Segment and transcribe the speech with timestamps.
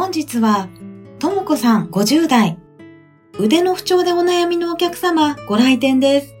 [0.00, 0.70] 本日は、
[1.18, 2.58] ともこさん50代、
[3.38, 6.34] 腕の不調でお悩みのお客様ご来店です。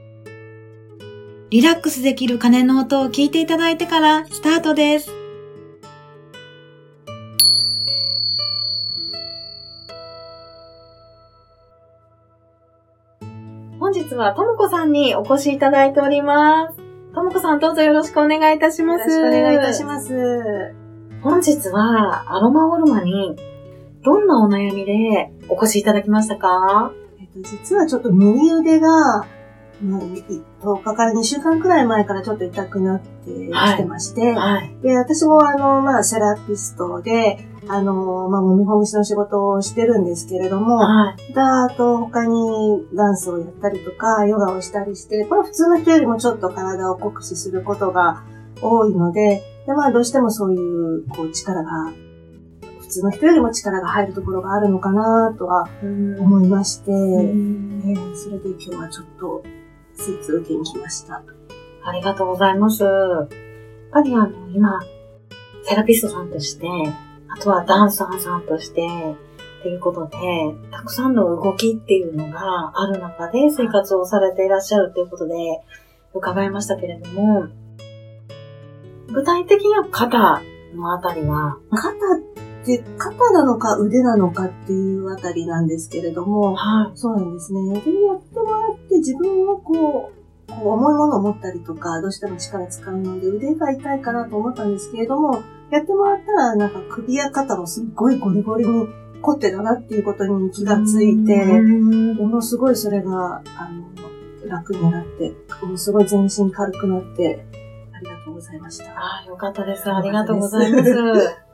[1.50, 5.10] リラックスできる鐘の音を聞いていただいてからスタートです。
[13.78, 16.78] 本日はともこさんにお越しいただいております。
[17.14, 19.10] ともこさんどうぞよろしくお願いいたします。
[19.10, 20.14] よろしくお願いいたします。
[21.22, 23.36] 本日はアロマオルマに
[24.02, 26.92] どんなお悩みでお越しいただきましたか？
[27.20, 29.26] えっと、実はちょっと右腕が、
[29.82, 34.34] 10日から2週間くらい前からちょっと痛くなってきてまして、はい。
[34.34, 48.22] はい、で、私もあの、まあ、セラピストで、あの、まあ、もみほぐしの仕事をしてるんですけれども、はい、だあと他にダンスをやったりとか、ヨガをしたりして、まあ、普通の人よりもちょっと体を酷使することが
[48.60, 52.09] 多いので、で、まあ、どうしてもそういう、こう、力が、普
[52.90, 59.42] 通の人よりも力が入るところがあるのかなとは思いまして、えー、それで今日はちょっと、
[59.94, 61.22] スーツを受けに来ました。
[61.84, 62.84] ありがとうございます。
[62.84, 63.28] やっ
[63.92, 64.80] ぱりあの、今、
[65.64, 66.66] セラピストさんとして、
[67.28, 68.86] あとはダンサーさんとして、
[69.60, 70.16] っていうことで、
[70.70, 75.34] たくさんの動きっていうのがある中で生活をされていらっしゃるっていうことで
[76.14, 77.46] 伺いましたけれども、
[79.12, 80.40] 具体的には肩
[80.74, 81.58] のあたりは？
[81.70, 81.90] 肩
[82.62, 87.80] って、肩なのか腕なのかっていうあたりなんですけれども、はい、そうなんですね。
[87.80, 98.88] で、やってもらって自分はこう、こう重いものを持ったりとか、どうしても力使うので腕が痛いかなと思ったんですけれども、やってもらったらなんか首や肩もすっごいゴリゴリに
[99.22, 105.32] 凝ってたなっていうことに気がついて、ものすごいそれが、あの、楽になって、
[105.62, 107.46] ものすごい全身軽くなって、
[107.92, 108.90] ありがとうございました。
[108.90, 109.88] ああ、よかったです。
[109.90, 111.49] ありがとうございます。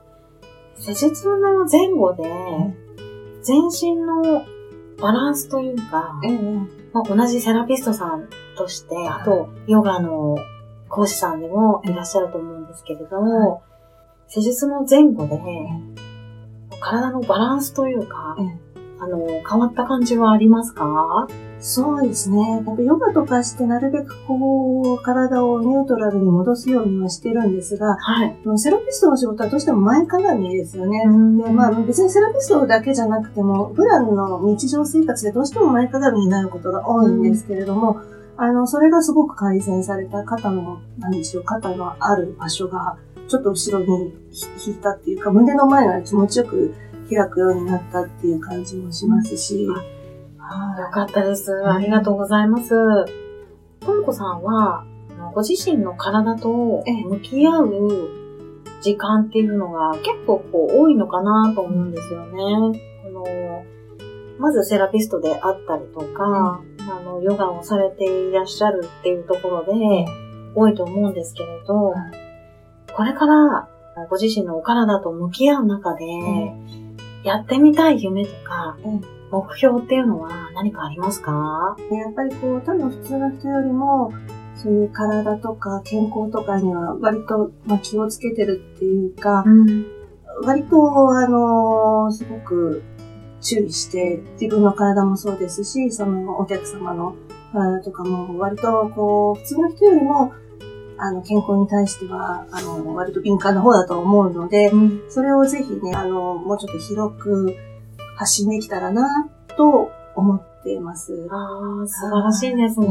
[0.79, 2.25] 施術の前後で、
[3.43, 4.45] 全身の
[5.01, 6.21] バランスというか、
[6.93, 10.37] まあ、同じセラピストさんとして、あと、ヨガの
[10.89, 13.63] 講師さんでもいらっしゃると思うんですけれども、
[14.29, 15.39] 施術の前後で、
[16.81, 18.37] 体のバランスというか、
[18.99, 21.29] あの、変わった感じはありますか？
[21.59, 22.63] そうですね。
[22.79, 31.01] ヨガとかしてなるべくこう、体をニュートラルに戻すようにはしてるんですが、はい、セラピストの仕事はどうしても前かがみですよね。
[31.43, 38.01] でまあ、別にセラピストだけじゃなくても、普段の日常生活でどうしても前かがみになることが多いんですけれども、
[38.39, 44.15] あの、それがすごく改善された肩の、なんでしょう、肩のある場所が、ちょっと後ろに
[44.67, 46.75] 引いたっていうか、胸の前が気持ちよく
[47.09, 49.75] 開くようになったっていう感じもしますし、よ
[50.93, 51.53] かったです。
[51.67, 52.71] ありがとうございます。
[53.81, 54.85] ともこさんは、
[55.35, 58.27] ご自身の体と向き合う
[58.81, 62.81] 時間っていうのが結構こう多いのかなと思うんですよね。
[63.05, 63.25] あの
[64.39, 69.73] まずセラピストであったりとか、あの、ヨガをされていらっしゃるっていうところで
[70.55, 71.95] 多いと思うんですけれど、
[72.95, 73.69] これから
[74.11, 76.05] ご自身のお体と向き合う中で、
[77.27, 78.79] やってみたい夢とか、
[79.33, 81.77] 目標っていうのは何かありますか？
[81.91, 84.13] やっぱりこう、多分普通の人よりも、
[84.55, 89.87] そういう体とか健康とかには割と、まあ、気をつけてるっていうか、うん、
[90.45, 92.85] 割と、あのー、すごく
[93.41, 97.17] 注意して、自分の体もそうですし、そのお客様の
[97.53, 100.33] 体とかも割とこう、普通の人よりも、
[100.99, 107.55] あの、健康に対しては、あの、割と敏感な方だと思うので、うん、それをぜひね、あの、もうちょっと広く、
[108.17, 111.29] 発信できたらなと思っています。
[111.31, 112.89] ああ、素晴らしいですね。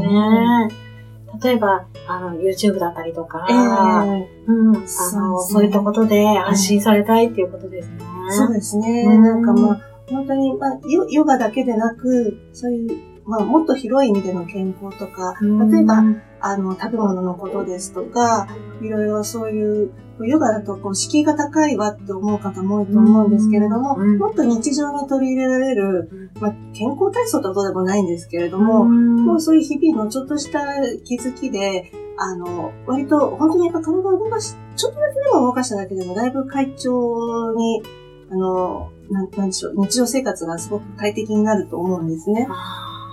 [1.42, 7.98] 例えば、あの、YouTube だったりとか、えー、うん、あの、そういったことで発信されたいっていうことですね。
[8.30, 9.04] そうですね。
[9.18, 15.34] なんかまあ、本当に、まあヨ、ヨガだけでなく、そういう、まあ、もっと広い意味での健康とか、
[15.70, 16.02] 例えば、
[16.40, 18.46] あの、食べ物のことですとか、
[18.80, 19.90] いろいろそういう、
[20.20, 30.60] ヨガだとこう敷居が高いわって思う方も多いと思うんですけれども、もっと日常に取り入れられる、まあ、健康体操とはどうでもないんですけれども、もうそういう日々のちょっとした
[31.04, 37.82] 気づきで、あの、割と本当にやっぱ体を動かし、ちょっとだけでも動かしただけでもだいぶ快調に、
[38.30, 42.48] あの、なんなんでしょう、日常生活がすごく快適になると思うんですね。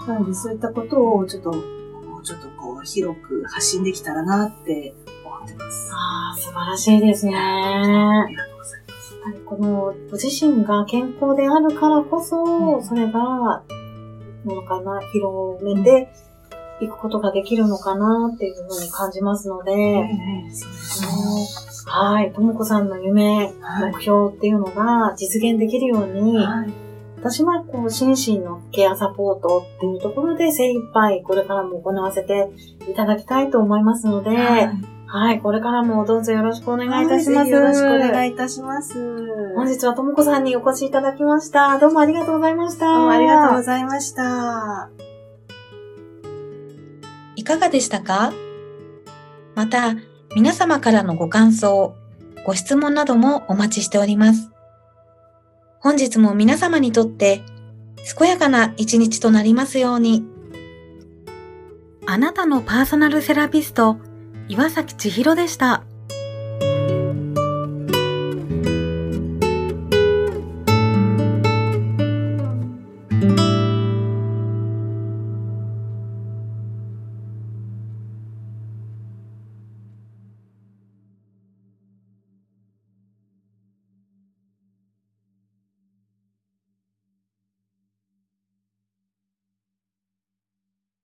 [0.08, 4.94] なのでそういったことをちょっと、もうちょっとこう広く発信できたらなって
[5.26, 5.92] 思ってます。
[5.94, 7.36] ああ、素晴らしいですね。
[7.36, 9.46] ありがとうございます。
[9.46, 13.64] このご自身が健康であるからこそ、それが、な
[14.46, 16.12] のかな、広めて、
[16.82, 20.10] いくことができるのかなっていうふうに感じますので、
[21.86, 23.54] はい、ともこさんの夢、
[23.94, 26.74] 目標っていうのが実現できるように、はい、
[27.24, 32.50] 私はこう心身のケアサポートっていうところで精一杯これからも行わせて
[32.90, 34.70] いただきたいと思いますので、はい、
[35.08, 37.50] はい、これからもどうぞよろしくお願いいたします。
[37.50, 39.56] よろしくお願いいたします。
[39.56, 41.80] 本日はともこさんにお越しいただきました。
[41.80, 42.94] どうもありがとうございました。
[42.94, 44.90] どうもありがとうございました。
[47.38, 48.34] いかがでしたか？
[49.56, 49.96] また、
[50.36, 51.96] 皆様からのご感想、
[52.46, 54.50] ご質問などもお待ちしております。
[55.84, 57.44] 本日も皆様にとって
[58.18, 60.26] 健やかな一日となりますように。
[62.06, 63.98] あなたのパーソナルセラピスト、
[64.48, 65.84] 岩崎千尋でした。